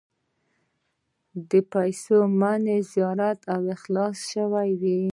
[1.49, 4.99] د پیسو منابع زیات را خلاص شوي وې.